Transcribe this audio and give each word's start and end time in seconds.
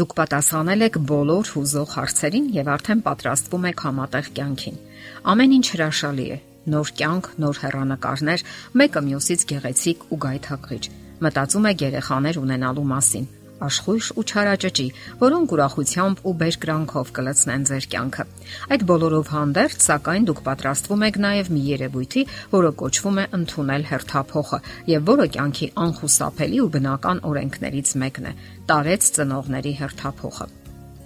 Դուք 0.00 0.12
պատասխանել 0.16 0.82
եք 0.86 0.94
բոլոր 1.10 1.48
հուզող 1.54 1.90
հարցերին 1.92 2.44
եւ 2.54 2.68
արդեն 2.74 3.00
պատրաստվում 3.04 3.66
եք 3.70 3.82
համատեղ 3.84 4.30
կյանքին։ 4.38 4.78
Ամեն 5.32 5.52
ինչ 5.56 5.66
հրաշալի 5.74 6.24
է։ 6.36 6.38
Նոր 6.72 6.92
կյանք, 7.00 7.28
նոր 7.44 7.60
հեռանկարներ, 7.64 8.44
մեկը 8.80 9.02
մյուսից 9.10 9.44
գեղեցիկ 9.50 10.06
ու 10.08 10.20
գայթակղիչ։ 10.24 10.84
Մտածում 11.20 11.68
եք 11.74 11.84
երեխաներ 11.84 12.40
ունենալու 12.40 12.86
մասին 12.94 13.28
աշխույժ 13.66 14.06
ու 14.20 14.24
չարաճճի, 14.30 14.86
որոնք 15.20 15.54
ուրախությամբ 15.56 16.22
ու 16.26 16.34
բերկրանքով 16.40 17.10
կլցնեն 17.16 17.66
ձեր 17.70 17.88
կյանքը։ 17.94 18.24
Այդ 18.70 18.84
բոլորով 18.90 19.32
հանդերձ, 19.34 19.78
սակայն 19.90 20.28
դուք 20.30 20.40
պատրաստվում 20.50 21.04
եք 21.10 21.18
նաև 21.24 21.50
մի 21.50 21.62
երևույթի, 21.70 22.22
որը 22.54 22.70
կոչվում 22.80 23.20
է 23.20 23.26
ընդունել 23.40 23.84
հերթափոխը, 23.90 24.62
եւ 24.90 25.10
որը 25.10 25.26
կյանքի 25.36 25.68
անխուսափելի 25.84 26.60
ու 26.60 26.70
բնական 26.76 27.22
օրենքներից 27.30 27.92
մեկն 28.00 28.30
է՝ 28.30 28.32
տարեց 28.70 29.10
ծնողների 29.20 29.74
հերթափոխը։ 29.80 30.48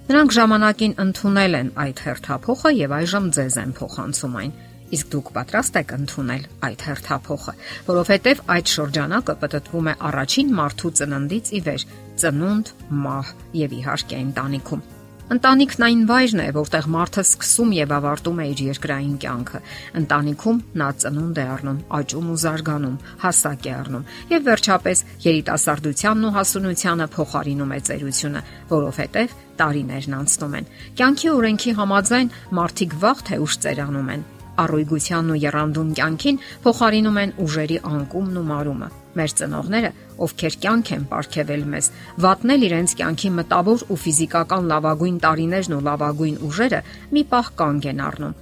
Նրանք 0.05 0.33
ժամանակին 0.37 0.95
ընդունել 1.01 1.55
են 1.59 1.69
այդ 1.81 2.01
հերթափոխը 2.05 2.71
եւ 2.77 2.95
այժմ 2.99 3.29
ձեզ 3.35 3.55
են 3.63 3.71
փոխանցում 3.79 4.35
այն։ 4.41 4.51
Իսկ 4.93 5.13
դուք 5.15 5.31
պատրաստ 5.35 5.79
եք 5.81 5.93
ընդունել 5.97 6.43
այդ 6.69 6.83
հերթափոխը, 6.89 7.55
որովհետև 7.89 8.43
այդ 8.55 8.73
շրջանակը 8.75 9.37
պատտվում 9.45 9.89
է 9.89 9.95
առաջին 10.11 10.51
մարդու 10.61 10.93
ծննդից 11.01 11.55
ի 11.55 11.63
վեր, 11.69 11.87
ծնունդ, 12.21 12.75
մահ 13.05 13.33
եւ 13.65 13.79
իհարկե 13.81 14.21
ընտանիքում։ 14.25 14.85
Ընտանիքն 15.25 15.85
այն 15.87 16.01
վայրն 16.05 16.41
է, 16.45 16.47
որտեղ 16.53 16.87
մարդը 16.95 17.23
սկսում 17.25 17.71
եւ 17.73 17.93
ավարտում 17.97 18.41
է 18.45 18.49
իր 18.51 18.61
երկրային 18.65 19.15
կյանքը։ 19.25 19.61
Ընտանիքում 20.01 20.59
նա 20.83 20.89
ծնունդ 21.01 21.41
է 21.41 21.47
առնում, 21.55 21.79
աճում 21.99 22.29
ու 22.35 22.37
զարգանում, 22.45 22.99
հասակ 23.25 23.65
է 23.65 23.73
առնում 23.79 24.05
եւ 24.35 24.45
վերջապես 24.51 25.03
երիտասարդությանն 25.25 26.29
ու 26.29 26.35
հասունությանը 26.37 27.09
փոխարինում 27.17 27.73
է 27.73 27.81
ծերությունը, 27.89 28.45
որովհետեւ 28.75 29.35
տարիներն 29.65 30.19
անցնում 30.21 30.57
են։ 30.61 30.71
Կյանքի 31.01 31.35
օրենքի 31.41 31.77
համաձայն 31.81 32.33
մարդիկ 32.61 32.97
վաղ 33.01 33.27
թե 33.33 33.43
ուշ 33.49 33.61
ծերանում 33.65 34.15
են 34.15 34.29
առույգությանն 34.63 35.33
ու 35.35 35.39
երանդուն 35.45 35.91
կյանքին 35.99 36.39
փոխարինում 36.65 37.19
են 37.23 37.35
ուժերի 37.45 37.79
անկումն 37.91 38.39
ու 38.41 38.45
մարումը։ 38.51 38.89
Մեր 39.15 39.35
ծնողները, 39.39 39.91
ովքեր 40.25 40.57
կյանք 40.65 40.91
են 40.95 41.05
ապարգևել 41.05 41.65
մեզ, 41.75 41.91
վատնել 42.25 42.67
իրենց 42.69 42.95
կյանքի 42.99 43.31
մտավոր 43.39 43.85
ու 43.95 43.99
ֆիզիկական 44.05 44.69
լավագույն 44.75 45.19
տարիներն 45.25 45.75
ու 45.75 45.85
լավագույն 45.89 46.41
ուժերը 46.49 46.81
մի 47.15 47.23
պահ 47.35 47.51
կանգ 47.61 47.89
են 47.95 48.03
առնում։ 48.09 48.35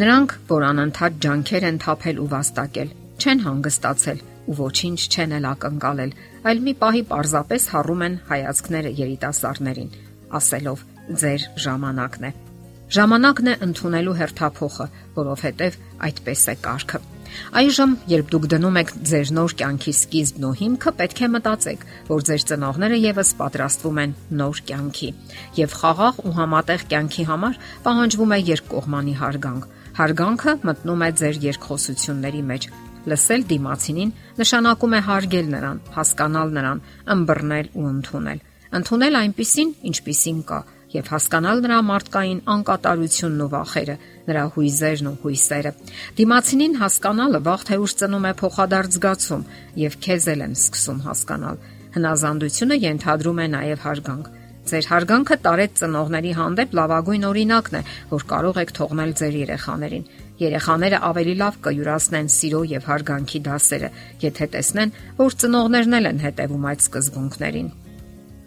Նրանք, 0.00 0.36
որ 0.50 0.66
անընդհատ 0.70 1.16
ջանքեր 1.24 1.66
են 1.70 1.80
թափել 1.84 2.20
ու 2.20 2.28
վաստակել, 2.30 2.92
չեն 3.20 3.42
հանգստացել 3.46 4.22
ու 4.50 4.56
ոչինչ 4.60 5.00
չեն 5.10 5.34
էլ 5.40 5.48
ակնկալել, 5.50 6.14
այլ 6.50 6.62
մի 6.66 6.74
պահի 6.80 7.02
պարզապես 7.10 7.66
հառում 7.74 8.06
են 8.06 8.14
հայացքները 8.30 8.94
երիտասարդներին, 9.00 9.92
ասելով. 10.40 10.86
«Ձեր 11.10 11.44
ժամանակն 11.58 12.26
է»։ 12.28 12.49
Ժամանակն 12.90 13.48
է 13.50 13.52
ընդունելու 13.62 14.12
հերթափոխը, 14.18 14.84
որովհետև 15.14 15.74
այդպես 16.06 16.40
է 16.50 16.54
կարգը։ 16.64 16.98
Այժմ, 17.60 17.92
երբ 18.10 18.30
դուք 18.32 18.46
դնում 18.50 18.78
եք 18.80 18.90
ձեր 19.10 19.30
նոր 19.36 19.52
կյանքի 19.60 19.92
սկիզբն 19.94 20.46
ու 20.48 20.50
հիմքը, 20.60 20.92
պետք 20.98 21.20
է 21.22 21.28
մտածեք, 21.30 21.84
որ 22.10 22.24
ձեր 22.26 22.44
ծնողները 22.50 22.98
եւս 23.04 23.30
պատրաստվում 23.38 24.00
են 24.02 24.16
նոր 24.40 24.62
կյանքի, 24.70 25.10
եւ 25.60 25.76
խաղաղ 25.78 26.18
ու 26.26 26.34
համատեղ 26.40 26.84
կյանքի 26.90 27.28
համար 27.30 27.60
պահանջվում 27.86 28.34
է 28.34 28.40
երկկողմանի 28.50 29.14
հարգանք։ 29.22 29.70
Հարգանքը 30.00 30.56
մտնում 30.66 31.06
է 31.06 31.10
ձեր 31.20 31.40
երկխոսությունների 31.46 32.42
մեջ, 32.50 32.70
Լսել 33.08 33.44
դիմացինին 33.48 34.10
նշանակում 34.36 34.94
է 34.98 34.98
հարգել 35.06 35.46
նրան, 35.54 35.78
հասկանալ 35.94 36.50
նրան, 36.56 36.82
ըմբռնել 37.14 37.70
ու 37.80 37.86
ընդունել։ 37.90 38.42
Ընդունել 38.76 39.16
այնպիսին, 39.20 39.70
ինչպիսին 39.90 40.42
կա, 40.50 40.58
եւ 40.90 41.10
հասկանալ 41.12 41.62
նրա 41.64 41.78
մարդկային 41.90 42.40
անկատարությունն 42.54 43.42
ու 43.44 43.50
վախերը, 43.54 43.96
նրա 44.30 44.44
հույզերն 44.54 45.10
ու 45.10 45.16
հույսերը։ 45.22 45.72
Դիմացինին 46.18 46.74
հասկանալը 46.80 47.40
վաղ 47.46 47.64
թե 47.70 47.78
ուշ 47.84 47.94
ծնում 48.00 48.26
է 48.30 48.32
փոխադարձ 48.40 48.96
զգացում 48.96 49.46
եւ 49.84 49.96
քեզ 50.06 50.26
էլ 50.34 50.44
են 50.46 50.54
սկսում 50.58 51.00
հասկանալ։ 51.06 51.62
Հնազանդությունը 51.94 52.76
ենթադրում 52.90 53.40
է 53.40 53.46
նաեւ 53.54 53.84
հարգանք։ 53.86 54.30
Ձեր 54.70 54.86
հարգանքը 54.90 55.36
տարեց 55.44 55.78
ծնողների 55.80 56.32
հանդեպ 56.36 56.74
լավագույն 56.78 57.24
օրինակն 57.30 57.78
է, 57.80 57.82
որ 58.10 58.26
կարող 58.30 58.60
եք 58.60 58.72
թողնել 58.76 59.14
ձեր 59.20 59.38
երեխաներին։ 59.40 60.04
Երեխաները 60.40 61.00
ավելի 61.10 61.34
լավ 61.40 61.58
կյուրացնեն 61.66 62.32
սիրո 62.36 62.62
եւ 62.76 62.88
հարգանքի 62.92 63.40
դասերը, 63.50 63.92
եթե 64.30 64.50
տեսնեն, 64.54 64.96
որ 65.18 65.38
ծնողներն 65.42 66.00
են 66.12 66.24
հետևում 66.28 66.68
այդ 66.70 66.84
սկզբունքներին։ 66.86 67.70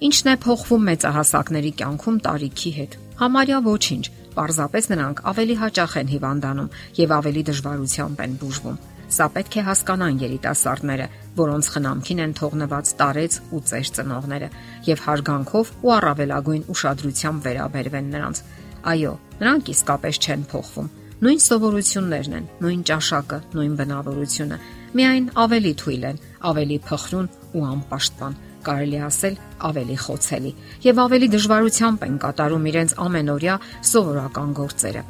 Ինչն 0.04 0.28
է 0.28 0.32
փոխվում 0.44 0.82
մեծահասակների 0.84 1.70
կյանքում 1.80 2.16
տարիքի 2.26 2.72
հետ։ 2.78 2.96
Համարյա 3.22 3.60
ոչինչ, 3.64 4.04
պարզապես 4.34 4.90
նրանք 4.92 5.22
ավելի 5.32 5.56
հաճախ 5.62 5.94
են 6.02 6.12
հիվանդանում 6.14 6.74
եւ 6.98 7.14
ավելի 7.18 7.44
դժվարությամբ 7.50 8.24
են 8.26 8.34
բուժվում։ 8.42 8.82
Սա 9.16 9.28
պետք 9.38 9.56
է 9.56 9.64
հասկանան 9.70 10.20
երիտասարդները, 10.24 11.08
որոնց 11.40 11.72
խնամքին 11.72 12.22
են 12.24 12.36
թողնված 12.42 12.92
տարեց 13.00 13.40
ու 13.54 13.64
ծեր 13.72 13.88
ծնողները 13.96 14.50
եւ 14.92 15.04
հարգանքով 15.08 15.72
ու 15.88 15.94
առավելագույն 16.04 16.68
ուշադրությամբ 16.74 17.48
վերաբերվեն 17.48 18.14
նրանց։ 18.14 18.44
Այո, 18.84 19.14
նրանք 19.40 19.72
իսկապես 19.74 20.24
չեն 20.28 20.48
փոխվում։ 20.52 20.94
Նույն 21.24 21.44
սովորություններն 21.48 22.34
են, 22.36 22.48
նույն 22.60 22.82
ճաշակը, 22.90 23.38
նույն 23.56 23.76
բնավորությունը, 23.80 24.58
միայն 25.00 25.28
ավելի 25.44 25.74
թույլ 25.80 26.04
են, 26.10 26.18
ավելի 26.50 26.78
փխրուն 26.90 27.30
ու 27.54 27.64
անպաշտպան 27.70 28.36
կարելի 28.68 29.00
ասել 29.08 29.40
ավելի 29.70 29.98
խոցելի 30.04 30.54
եւ 30.88 31.02
ավելի 31.04 31.30
դժվարությամբ 31.34 32.06
են 32.08 32.20
կատարում 32.24 32.70
իրենց 32.74 32.96
ամենօրյա 33.08 33.58
սովորական 33.94 34.54
գործերը։ 34.60 35.04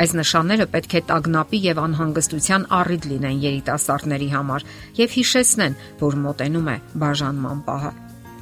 Այս 0.00 0.12
նշանները 0.20 0.66
պետք 0.74 0.92
է 0.94 1.00
տագնապի 1.10 1.58
եւ 1.70 1.80
անհանգստության 1.84 2.68
առիթ 2.80 3.08
լինեն 3.10 3.42
երիտասարդների 3.46 4.28
համար 4.36 4.68
եւ 5.00 5.18
հիշեցնեն, 5.18 5.74
որ 6.04 6.20
մոտենում 6.28 6.70
է 6.70 6.76
բաժանման 7.02 7.66
պահը 7.66 7.92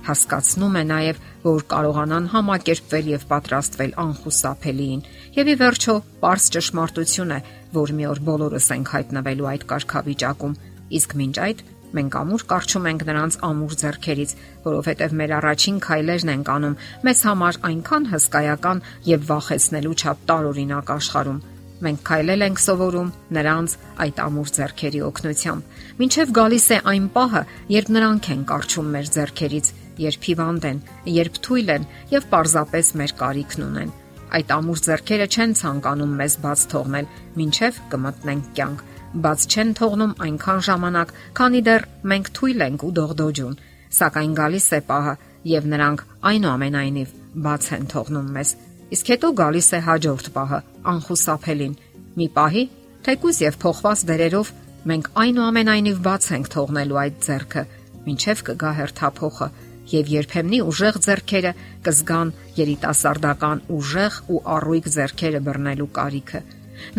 հասկացնում 0.09 0.77
է 0.81 0.83
նաև, 0.89 1.19
որ 1.45 1.65
կարողանան 1.73 2.29
համակերպվել 2.33 3.09
եւ 3.13 3.25
պատրաստվել 3.33 3.93
անխուսափելիին։ 4.05 5.03
Եվ 5.37 5.51
ի 5.53 5.57
վերջո, 5.63 5.97
པարս 6.23 6.47
ճշմարտություն 6.57 7.35
է, 7.37 7.41
որ 7.77 7.93
մի 7.99 8.09
օր 8.13 8.23
բոլորս 8.29 8.69
ենք 8.79 8.93
հայտնվելու 8.95 9.51
այդ 9.53 9.67
կարգավիճակում, 9.73 10.57
իսկ 10.99 11.15
մինչ 11.21 11.35
այդ 11.45 11.63
Մենք 11.97 12.17
ամուր 12.21 12.43
կարճում 12.53 12.87
ենք 12.89 13.05
նրանց 13.09 13.37
ամուր 13.49 13.75
зерքերից, 13.83 14.33
որովհետև 14.65 15.15
մեր 15.19 15.33
առաջին 15.39 15.77
քայլերն 15.87 16.33
ենք 16.35 16.51
անում 16.55 16.75
մեզ 17.09 17.23
համար 17.29 17.59
այնքան 17.69 18.09
հսկայական 18.13 18.83
եւ 19.09 19.23
վախեցնելու 19.29 19.95
չափ 19.99 20.27
տարօրինակ 20.29 20.93
աշխարհում։ 20.99 21.39
Մենք 21.79 22.01
քայլել 22.09 22.45
ենք 22.49 22.61
սովորում 22.65 23.11
նրանց 23.39 23.75
այդ 24.05 24.21
ամուր 24.25 24.49
зерքերի 24.59 25.01
օգնությամբ։ 25.09 25.77
Մինչև 25.99 26.33
գալիս 26.39 26.67
է 26.69 26.79
այն 26.93 27.07
պահը, 27.15 27.43
երբ 27.79 27.93
նրանք 27.95 28.29
են 28.35 28.43
կարճում 28.51 28.89
մեր 28.99 29.11
зерքերից, 29.15 29.71
երբ 30.03 30.29
հիվանդ 30.29 30.69
են, 30.69 30.83
երբ 31.15 31.41
թույլ 31.47 31.73
են 31.79 31.89
եւ 32.19 32.29
պարզապես 32.35 32.93
մեր 32.99 33.15
կարիքն 33.23 33.67
ունեն։ 33.69 33.95
Այդ 34.29 34.51
ամուր 34.59 34.81
зерքերը 34.89 35.27
չեն 35.33 35.55
ցանկանում 35.63 36.17
մեզ 36.19 36.35
բաց 36.43 36.65
թողնել, 36.75 37.07
մինչև 37.39 37.79
կմտնենք 37.95 38.51
կյանք 38.59 38.88
բաց 39.25 39.45
չեն 39.49 39.71
թողնում 39.79 40.15
այնքան 40.25 40.61
ժամանակ, 40.69 41.13
քանի 41.39 41.61
դեռ 41.69 41.85
մենք 42.13 42.31
թույլ 42.39 42.65
ենք 42.69 42.85
ու 42.89 42.93
դողդոջուն։ 42.99 43.59
Սակայն 43.99 44.33
գալիս 44.39 44.67
է 44.79 44.81
պահը, 44.89 45.15
եւ 45.49 45.69
նրանք 45.73 46.03
այնուամենայնիվ 46.29 47.15
բաց 47.49 47.69
են 47.79 47.87
թողնում 47.93 48.29
մեզ։ 48.37 48.51
Իսկ 48.89 49.11
հետո 49.13 49.31
գալիս 49.39 49.69
է 49.79 49.81
հաջորդ 49.89 50.29
պահը, 50.37 50.61
անխուսափելին։ 50.93 51.75
Մի 52.19 52.29
պահի, 52.37 52.65
թեկուզ 53.09 53.41
եւ 53.45 53.59
փոխված 53.65 54.05
դերերով 54.09 54.53
մենք 54.89 55.11
այնուամենայնիվ 55.23 55.99
բաց 56.09 56.29
ենք 56.39 56.53
թողնելու 56.55 57.01
այդ 57.03 57.19
зерքը, 57.29 57.65
ինչև 58.13 58.45
կգա 58.49 58.73
հերթափոխը 58.79 59.49
եւ 59.89 60.11
երբեմնի 60.13 60.61
ուժեղ 60.69 60.99
зерքերը 61.05 61.53
կզգան 61.87 62.33
երիտասարդական 62.59 63.63
ուժեղ 63.79 64.19
ու 64.35 64.41
առույգ 64.59 64.89
зерքերը 64.99 65.41
բռնելու 65.49 65.89
կարիքը։ 65.99 66.41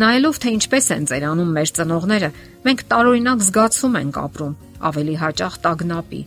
Նայելով 0.00 0.38
թե 0.40 0.52
ինչպես 0.56 0.86
են 0.96 1.06
ծերանում 1.10 1.50
մեր 1.56 1.70
ծնողները, 1.78 2.30
մենք 2.66 2.82
տարօրինակ 2.90 3.44
զգացում 3.46 3.98
ենք 4.00 4.18
ապրում, 4.20 4.54
ավելի 4.90 5.14
հաճախ 5.20 5.54
տագնապի։ 5.64 6.20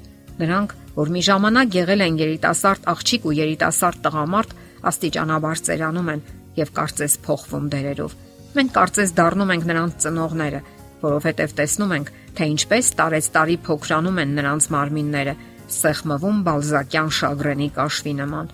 Նրանք, 0.44 0.76
որ 0.98 1.12
մի 1.14 1.22
ժամանակ 1.28 1.78
եղել 1.78 2.04
են 2.04 2.20
երիտասարդ 2.24 2.88
աղջիկ 2.94 3.28
ու 3.30 3.36
երիտասարդ 3.40 4.02
տղամարդ, 4.04 4.56
աստիճանաբար 4.94 5.64
ծերանում 5.68 6.12
են 6.14 6.24
եւ 6.58 6.74
կարծես 6.78 7.14
փոխվում 7.24 7.70
դերերով։ 7.74 8.18
Մենք 8.54 8.74
կարծես 8.74 9.14
դառնում 9.18 9.54
ենք 9.54 9.64
նրանց 9.70 9.96
ծնողները, 10.04 10.60
որովհետև 11.04 11.56
տեսնում 11.58 11.94
ենք, 11.98 12.12
թե 12.38 12.50
ինչպես 12.54 12.92
տարեց 13.00 13.30
տարի 13.34 13.58
փոքրանում 13.66 14.20
են 14.24 14.36
նրանց 14.38 14.68
մարմինները, 14.74 15.34
սեղմվում 15.74 16.44
բալզակյան 16.48 17.10
շագրենի 17.18 17.70
կաշվի 17.78 18.14
նման 18.20 18.52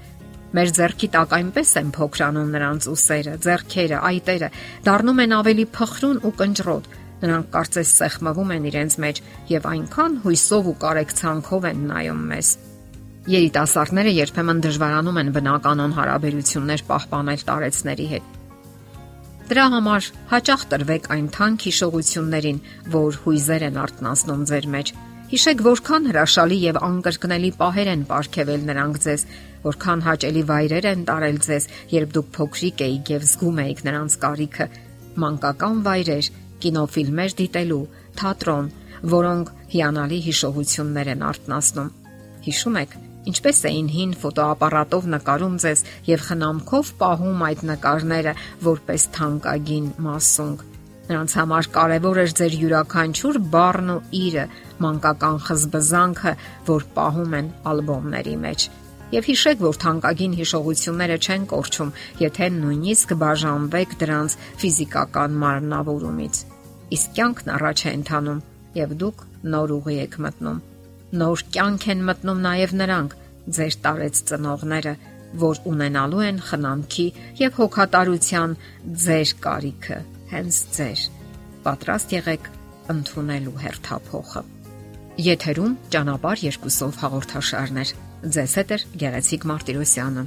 Մեր 0.49 0.71
зерքի 0.73 1.07
տակ 1.13 1.33
այնպես 1.37 1.71
են 1.77 1.89
փոքրանում 1.93 2.53
նրանց 2.55 2.85
ուսերը, 2.89 3.33
зерքերը, 3.45 3.99
այտերը, 4.09 4.49
դառնում 4.87 5.21
են 5.25 5.35
ավելի 5.37 5.65
փխրուն 5.75 6.21
ու 6.25 6.31
կնճռոտ։ 6.39 6.87
Նրանք 7.19 7.51
կարծես 7.53 7.91
սեղմվում 7.99 8.53
են 8.55 8.65
իրենց 8.69 8.95
մեջ 9.03 9.21
եւ 9.51 9.67
այնքան 9.69 10.17
հույսով 10.25 10.69
ու 10.71 10.75
կարեկցանքով 10.83 11.67
են 11.69 11.85
նայում 11.89 12.23
մեզ։ 12.31 12.49
Երիտասարդները 13.29 14.11
երբեմն 14.15 14.61
դժվարանում 14.65 15.19
են 15.21 15.31
բնականոն 15.37 15.95
հարաբերություններ 15.99 16.83
պահպանել 16.89 17.43
տարեցների 17.49 18.07
հետ։ 18.13 18.35
Դրա 19.49 19.65
համար 19.73 20.07
հաճախ 20.29 20.63
տրվեք 20.71 21.07
այն 21.13 21.27
թանկ 21.35 21.63
հիշողություններին, 21.69 22.59
որ 22.95 23.21
հույզեր 23.25 23.63
են 23.69 23.79
արտնասնում 23.83 24.43
ձեր 24.49 24.67
մեջ 24.73 24.93
Հիշեք, 25.29 25.59
որքան 25.61 26.07
հրաշալի 26.09 26.55
եւ 26.57 26.77
անկրկնելի 26.85 27.49
պահեր 27.59 27.89
են 27.91 28.03
ապարգևել 28.07 28.63
նրանք 28.65 28.95
ձեզ, 29.03 29.23
որքան 29.65 29.99
հաճելի 30.05 30.41
վայրեր 30.49 30.87
են 30.89 31.03
տարել 31.09 31.37
ձեզ, 31.45 31.67
երբ 31.91 32.15
դուք 32.15 32.31
փոքրիկ 32.37 32.81
էիք 32.85 33.11
եւ 33.13 33.27
զգում 33.29 33.59
էիք 33.63 33.83
նրանց 33.85 34.15
կարիքը։ 34.23 34.67
Մանկական 35.21 35.83
վայրեր, 35.85 36.29
կինոֆիլմեր 36.65 37.35
դիտելու, 37.43 37.83
թատրոն, 38.23 38.71
որոնք 39.13 39.53
հիանալի 39.75 40.19
հիշողություններ 40.29 41.13
են 41.13 41.23
արտնասնում։ 41.29 41.93
Հիշում 42.49 42.81
եք, 42.81 42.97
Ինչպես 43.29 43.57
էին 43.69 43.87
հին 43.93 44.11
ֆոտոապարատով 44.17 45.07
նկարում 45.13 45.55
ձեզ 45.61 45.81
եւ 46.09 46.25
խնամքով 46.25 46.91
պահում 47.03 47.43
այդ 47.49 47.63
նկարները 47.69 48.33
որպես 48.65 49.07
թանկագին 49.19 49.89
մասունք։ 50.07 50.78
Նրանց 51.09 51.35
համար 51.39 51.69
կարևոր 51.75 52.19
էր 52.23 52.33
ձեր 52.39 52.55
յուրաքանչյուր 52.63 53.39
բառն 53.53 53.89
ու 53.95 54.01
իրը, 54.19 54.45
մանկական 54.85 55.37
խզբզանքը, 55.47 56.33
որ 56.69 56.87
պահում 56.99 57.35
են 57.39 57.51
ալբոմների 57.73 58.35
մեջ։ 58.45 58.67
Եվ 59.09 59.29
հիշեք, 59.29 59.61
որ 59.65 59.79
թանկագին 59.83 60.37
հիշողությունները 60.39 61.17
չեն 61.25 61.45
կորչում, 61.49 61.93
եթե 62.21 62.49
նույնիսկ 62.59 63.13
բաժանվեք 63.25 63.99
դրանց 64.03 64.39
ֆիզիկական 64.61 65.39
մարմնավորումից։ 65.43 66.43
Իսկ 66.99 67.15
կյանքն 67.17 67.53
առաջ 67.57 67.85
է 67.89 67.93
ընթանում, 67.99 68.43
եւ 68.77 68.99
դուք 69.01 69.29
նոր 69.49 69.79
ուղի 69.79 69.97
եք 70.05 70.21
մտնում 70.29 70.67
նոր 71.09 71.41
կյանք 71.53 71.85
են 71.89 72.01
մտնում 72.05 72.41
նաև 72.45 72.73
նրանք, 72.79 73.13
ձեր 73.55 73.75
տարեց 73.85 74.19
ծնողները, 74.29 74.93
որ 75.41 75.61
ունենալու 75.71 76.21
են 76.27 76.41
խնամքի 76.49 77.05
եւ 77.39 77.57
հոգատարության 77.59 78.53
ձեր 79.05 79.33
կարիքը, 79.45 79.97
հենց 80.33 80.59
ձեր։ 80.77 81.03
Պատրաստ 81.65 82.15
եղեք 82.15 82.49
ընդունելու 82.93 83.55
հերթափոխը։ 83.63 84.43
Եթերում 85.29 85.73
ճանապար 85.93 86.43
երկուսով 86.47 86.99
հաղորդաշարներ։ 87.03 87.95
Ձեզ 88.35 88.53
հետ 88.59 88.71
է 88.75 88.77
Գեղեցիկ 89.03 89.47
Մարտիրոսյանը։ 89.49 90.23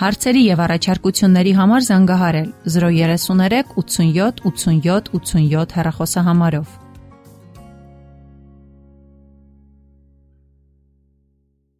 Հարցերի 0.00 0.42
եւ 0.46 0.60
առաջարկությունների 0.64 1.50
համար 1.60 1.82
զանգահարել 1.90 2.46
033 2.74 3.74
87 3.76 4.40
87 4.48 5.10
87 5.12 5.74
հեռախոսահամարով։ 5.76 6.79